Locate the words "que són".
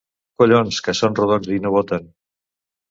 0.87-1.21